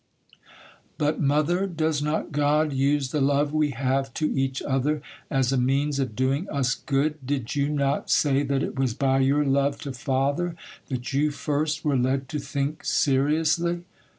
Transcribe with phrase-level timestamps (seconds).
[0.97, 5.59] 'But, mother, does not God use the love we have to each other as a
[5.59, 7.23] means of doing us good?
[7.23, 10.55] Did you not say that it was by your love to father
[10.87, 13.83] that you first were led to think seriously?